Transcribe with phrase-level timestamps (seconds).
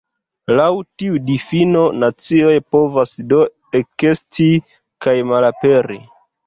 [0.59, 0.69] Laŭ
[1.01, 3.45] tiu difino nacioj povas do
[3.83, 4.53] ekesti
[5.07, 6.05] kaj malaperi.